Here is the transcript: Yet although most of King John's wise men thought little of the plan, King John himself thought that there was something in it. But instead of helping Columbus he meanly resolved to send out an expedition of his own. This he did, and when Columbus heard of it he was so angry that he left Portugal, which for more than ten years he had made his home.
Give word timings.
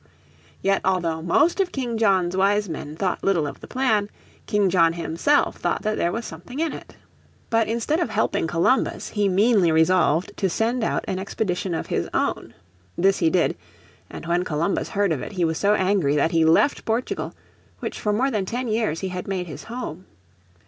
Yet 0.63 0.81
although 0.83 1.21
most 1.21 1.59
of 1.59 1.71
King 1.71 1.95
John's 1.95 2.35
wise 2.35 2.67
men 2.67 2.95
thought 2.95 3.23
little 3.23 3.45
of 3.45 3.59
the 3.59 3.67
plan, 3.67 4.09
King 4.47 4.67
John 4.67 4.93
himself 4.93 5.57
thought 5.57 5.83
that 5.83 5.95
there 5.95 6.11
was 6.11 6.25
something 6.25 6.59
in 6.59 6.73
it. 6.73 6.95
But 7.51 7.67
instead 7.67 7.99
of 7.99 8.09
helping 8.09 8.47
Columbus 8.47 9.09
he 9.09 9.29
meanly 9.29 9.71
resolved 9.71 10.35
to 10.37 10.49
send 10.49 10.83
out 10.83 11.05
an 11.07 11.19
expedition 11.19 11.75
of 11.75 11.85
his 11.85 12.09
own. 12.15 12.55
This 12.97 13.19
he 13.19 13.29
did, 13.29 13.55
and 14.09 14.25
when 14.25 14.43
Columbus 14.43 14.89
heard 14.89 15.11
of 15.11 15.21
it 15.21 15.33
he 15.33 15.45
was 15.45 15.59
so 15.59 15.75
angry 15.75 16.15
that 16.15 16.31
he 16.31 16.45
left 16.45 16.83
Portugal, 16.83 17.35
which 17.77 17.99
for 17.99 18.11
more 18.11 18.31
than 18.31 18.45
ten 18.45 18.67
years 18.67 19.01
he 19.01 19.09
had 19.09 19.27
made 19.27 19.45
his 19.45 19.65
home. 19.65 20.07